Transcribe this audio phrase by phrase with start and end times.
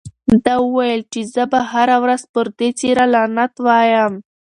[0.43, 4.13] ده وویل چې زه به هره ورځ پر دې څېره لعنت وایم.